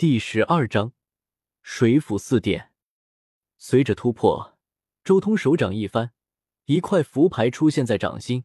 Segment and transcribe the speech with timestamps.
[0.00, 0.94] 第十二章
[1.60, 2.70] 水府四殿。
[3.58, 4.56] 随着突破，
[5.04, 6.12] 周通手掌一翻，
[6.64, 8.44] 一块符牌出现在掌心。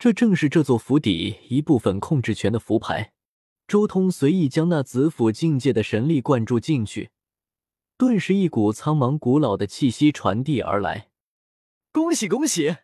[0.00, 3.12] 这正是这座府邸一部分控制权的符牌。
[3.68, 7.10] 周通随意将那紫府境界的神力灌注进去，
[7.96, 11.10] 顿时一股苍茫古老的气息传递而来。
[11.92, 12.78] 恭喜恭喜！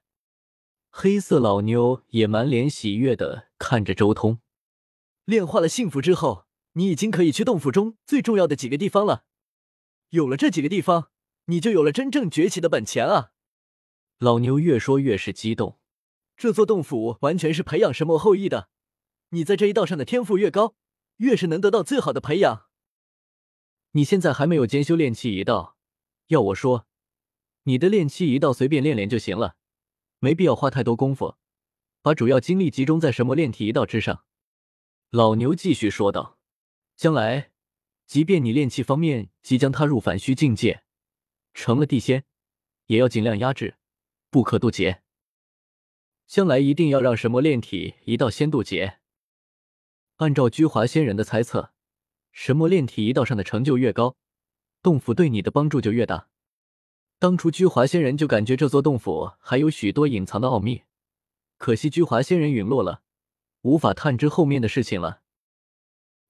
[0.91, 4.39] 黑色老妞也满脸喜悦的看着周通。
[5.25, 6.44] 炼化了幸福之后。
[6.75, 9.25] 你已经可以去洞府中最重要的几个地方了，
[10.11, 11.11] 有了这几个地方，
[11.46, 13.31] 你就有了真正崛起的本钱啊！
[14.19, 15.79] 老牛越说越是激动，
[16.37, 18.68] 这座洞府完全是培养神魔后裔的，
[19.31, 20.75] 你在这一道上的天赋越高，
[21.18, 22.67] 越是能得到最好的培养。
[23.93, 25.77] 你现在还没有兼修炼气一道，
[26.27, 26.89] 要我说，
[27.65, 29.54] 你的炼气一道随便练练就行了，
[30.18, 31.37] 没必要花太多功夫，
[32.03, 34.25] 把主要精力集中在神魔炼体一道之上。
[35.11, 36.39] 老牛继续说道。
[36.97, 37.50] 将来，
[38.06, 40.84] 即便你炼气方面即将踏入反虚境界，
[41.53, 42.25] 成了地仙，
[42.86, 43.77] 也要尽量压制，
[44.31, 45.03] 不可渡劫。
[46.27, 49.01] 将来一定要让神魔炼体一道先渡劫。
[50.17, 51.73] 按照居华仙人的猜测，
[52.31, 54.17] 神魔炼体一道上的成就越高，
[54.81, 56.29] 洞府对你的帮助就越大。
[57.19, 60.84] 当初居华仙人就感觉这座洞府还有许多隐藏的奥秘，
[61.58, 63.03] 可惜居华仙人陨落了，
[63.62, 65.23] 无法探知后面的事情了。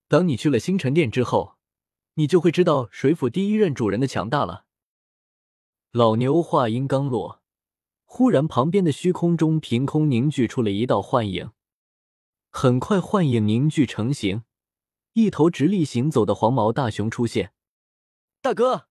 [0.07, 1.57] 当你去了星辰殿之后，
[2.13, 4.65] 你就会知道水府第一任主人的强大了。
[5.91, 7.41] 老牛话音刚落，
[8.03, 11.51] 忽然旁边的虚空中凭空凝聚出了一道幻影，
[12.51, 14.43] 很快幻影凝聚成型，
[15.13, 17.53] 一头直立行走的黄毛大熊出现。
[18.41, 18.87] 大哥，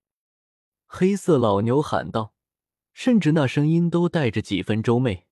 [0.87, 2.34] 黑色老牛喊道，
[2.93, 5.27] 甚至那声音都带着几分周媚。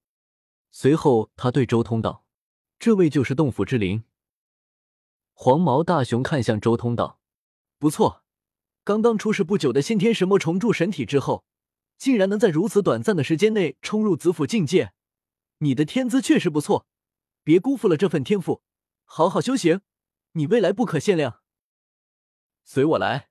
[0.70, 2.24] 随后他对周通道
[2.78, 4.04] ：“这位就是洞府之灵。”
[5.32, 7.18] 黄毛大熊看向周通道
[7.78, 8.22] ：“不错，
[8.84, 11.44] 刚刚出世不久的先天神魔重铸神体之后，
[11.98, 14.92] 竟然能在如此短暂的时间内冲入紫府境界，
[15.58, 16.86] 你的天资确实不错，
[17.42, 18.62] 别辜负了这份天赋，
[19.04, 19.80] 好好修行，
[20.32, 21.40] 你未来不可限量。”
[22.64, 23.28] 随我来。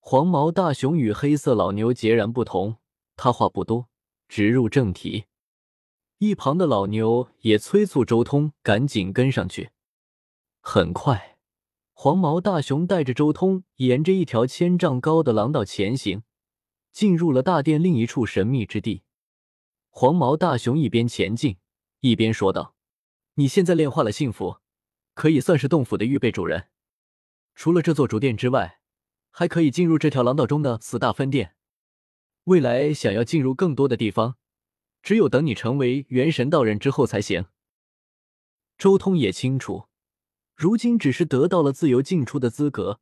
[0.00, 2.78] 黄毛大熊与黑色老牛截然不同，
[3.14, 3.88] 他话不多，
[4.28, 5.26] 直入正题。
[6.18, 9.70] 一旁的老牛也催促周通赶紧跟上去。
[10.64, 11.38] 很快，
[11.92, 16.22] 黄毛大熊带着周通沿着一条千丈高的廊道前行，
[16.92, 19.02] 进入了大殿另一处神秘之地。
[19.90, 21.58] 黄毛大熊一边前进，
[21.98, 22.76] 一边说道
[23.34, 24.58] ：“你现在炼化了幸福，
[25.14, 26.68] 可以算是洞府的预备主人。
[27.56, 28.78] 除了这座主殿之外，
[29.30, 31.56] 还可以进入这条廊道中的四大分殿。
[32.44, 34.36] 未来想要进入更多的地方，
[35.02, 37.46] 只有等你成为元神道人之后才行。”
[38.78, 39.88] 周通也清楚。
[40.62, 43.00] 如今只是得到了自由进出的资格，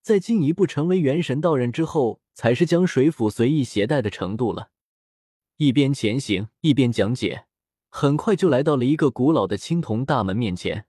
[0.00, 4.70] 在进一步成为元神道人之后，才是将水府随意携带的程度了。
[5.56, 7.46] 一边前行一边讲解，
[7.88, 10.86] 很快就来到了一个古老的青铜大门面前。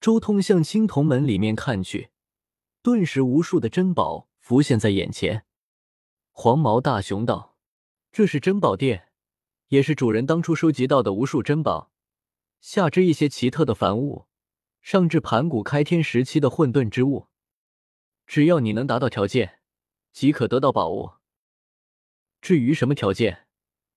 [0.00, 2.10] 周通向青铜门里面看去，
[2.82, 5.44] 顿时无数的珍宝浮现在眼前。
[6.32, 7.56] 黄毛大熊道
[8.10, 9.10] ：“这是珍宝殿，
[9.68, 11.92] 也是主人当初收集到的无数珍宝，
[12.60, 14.26] 下之一些奇特的凡物。”
[14.84, 17.28] 上至盘古开天时期的混沌之物，
[18.26, 19.60] 只要你能达到条件，
[20.12, 21.12] 即可得到宝物。
[22.42, 23.46] 至于什么条件，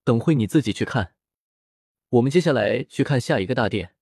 [0.06, 1.14] 等会你自己去看。
[2.08, 3.96] 我们接下来去看下一个大殿。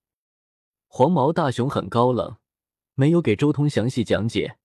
[0.86, 2.36] 黄毛大熊很高冷，
[2.94, 4.58] 没有给周通详细讲解，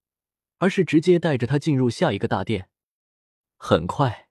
[0.59, 2.69] 而是直接带着他进入下一个大殿。
[3.57, 4.29] 很快，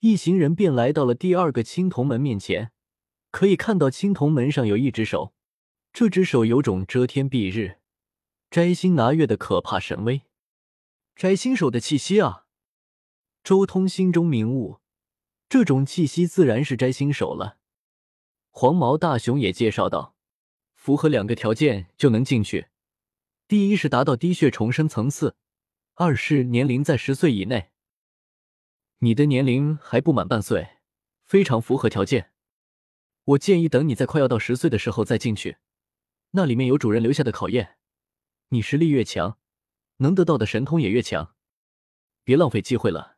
[0.00, 2.72] 一行人便来到了第二个青铜门面前。
[3.30, 5.32] 可以看到青铜门上有一只手。
[5.92, 7.78] 这只手有种遮天蔽日、
[8.50, 10.22] 摘星拿月的可怕神威，
[11.14, 12.46] 摘星手的气息啊！
[13.44, 14.80] 周通心中明悟，
[15.50, 17.58] 这种气息自然是摘星手了。
[18.48, 20.16] 黄毛大熊也介绍道
[20.74, 22.68] ：“符合两个条件就能进去，
[23.46, 25.36] 第一是达到滴血重生层次，
[25.94, 27.68] 二是年龄在十岁以内。
[29.00, 30.78] 你的年龄还不满半岁，
[31.22, 32.30] 非常符合条件。
[33.24, 35.58] 我建议等你在快要到十岁的时候再进去。”
[36.32, 37.76] 那里面有主人留下的考验，
[38.48, 39.38] 你实力越强，
[39.98, 41.34] 能得到的神通也越强，
[42.24, 43.16] 别浪费机会了。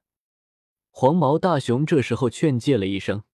[0.90, 3.24] 黄毛大熊这时候劝诫了一声，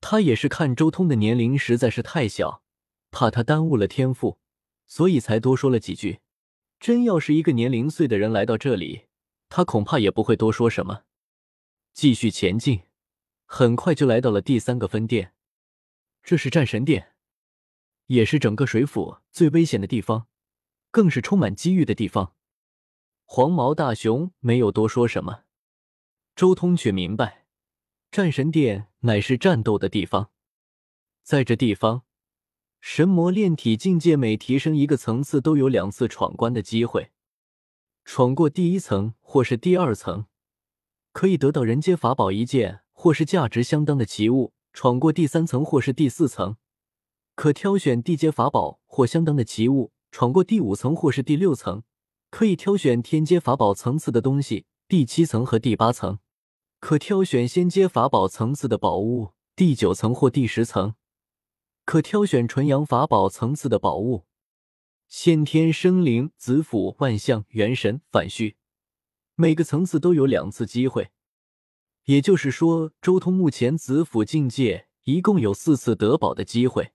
[0.00, 2.62] 他也是看周通的年龄实在是太小，
[3.10, 4.38] 怕他耽误了天赋，
[4.86, 6.20] 所以才多说了几句。
[6.80, 9.06] 真要是一个年龄岁的人来到这里，
[9.48, 11.04] 他恐怕也不会多说什么。
[11.92, 12.82] 继续前进，
[13.46, 15.32] 很快就来到了第三个分店，
[16.22, 17.13] 这是战神殿。
[18.06, 20.26] 也是整个水府最危险的地方，
[20.90, 22.34] 更是充满机遇的地方。
[23.24, 25.44] 黄毛大熊没有多说什么，
[26.36, 27.46] 周通却明白，
[28.10, 30.30] 战神殿乃是战斗的地方，
[31.22, 32.02] 在这地方，
[32.80, 37.12] 神魔炼体境界每提升一个层次，都有两次闯关的机会。
[38.04, 40.26] 闯过第一层或是第二层，
[41.12, 46.58] 可以得到人阶法宝一件或是价值相当的奇物；闯过第三层或是第四层，
[47.34, 51.82] 可挑选地阶法宝或相当的奇物；闯过第五层或是第六层，
[52.30, 56.20] 可以挑选天阶法宝层次的东西；第七层和第八层，
[56.78, 60.94] 可挑选仙阶法宝层次的宝物；第九层或第十层，
[61.84, 64.26] 可挑选纯阳法宝层次的宝物。
[65.08, 68.56] 先天生灵、子府、万象、元神、反虚，
[69.34, 71.10] 每个层次都有两次机会。
[72.04, 76.92] 也就是说，周通目前子府境界一共有四次得宝的机会。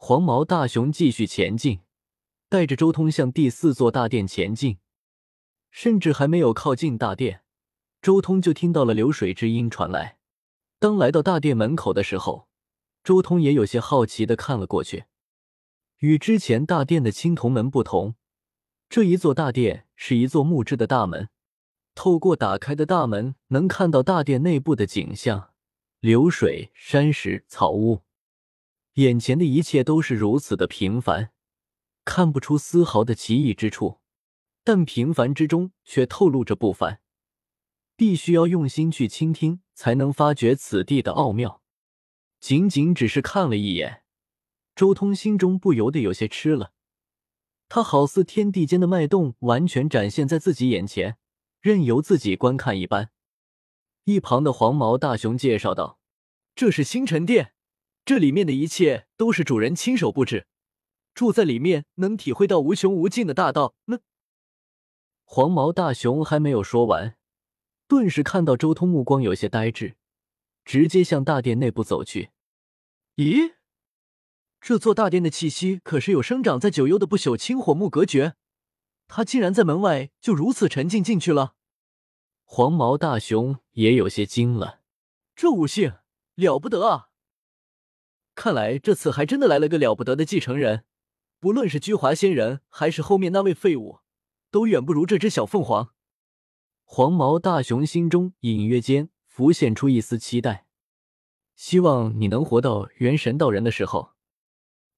[0.00, 1.80] 黄毛大熊继续前进，
[2.48, 4.78] 带着周通向第四座大殿前进。
[5.72, 7.42] 甚至还没有靠近大殿，
[8.00, 10.18] 周通就听到了流水之音传来。
[10.78, 12.48] 当来到大殿门口的时候，
[13.02, 15.06] 周通也有些好奇的看了过去。
[15.98, 18.14] 与之前大殿的青铜门不同，
[18.88, 21.28] 这一座大殿是一座木质的大门。
[21.96, 25.50] 透过打开的大门，能看到大殿内部的景象：
[25.98, 28.02] 流水、山石、草屋。
[28.98, 31.30] 眼前的一切都是如此的平凡，
[32.04, 34.00] 看不出丝毫的奇异之处。
[34.64, 37.00] 但平凡之中却透露着不凡，
[37.94, 41.62] 必须要用心去倾听，才能发觉此地的奥妙。
[42.40, 44.02] 仅仅只是看了一眼。
[44.74, 46.72] 周通心中不由得有些吃了，
[47.68, 51.18] 他好似天地间的脉动完全展现在自己眼前，
[51.60, 53.10] 任由自己观看一般。
[54.04, 56.00] 一旁的黄毛大熊介绍道
[56.56, 57.52] ：“这是星辰殿，
[58.08, 60.46] 这里面的一切都是主人亲手布置，
[61.12, 64.00] 住在里面能体会到无穷无尽的大道。”那
[65.24, 67.18] 黄毛大熊还没有说完，
[67.86, 69.96] 顿时看到周通目光有些呆滞，
[70.64, 72.30] 直接向大殿内部走去。
[73.16, 73.56] 咦？
[74.58, 78.36] 这座大殿的气息可是有生长在九幽的不朽青火木隔绝，
[79.06, 81.56] 他竟然在门外就如此沉浸进去了。
[82.44, 84.80] 黄毛大熊也有些惊了，
[85.36, 85.92] 这悟性
[86.36, 87.07] 了不得啊！
[88.38, 90.84] 看来这次还真的来了个了不得的继承人，
[91.40, 93.98] 不论是居华仙人还是后面那位废物，
[94.52, 95.92] 都远不如这只小凤凰。
[96.84, 100.68] 黄毛大熊心中隐约间浮现出一丝期待，
[101.56, 104.12] 希望你能活到元神道人的时候。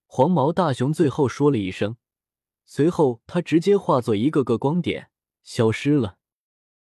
[0.04, 1.96] 黄毛大熊最后说了一声，
[2.66, 5.08] 随后他直接化作一个个光点
[5.42, 6.18] 消失了。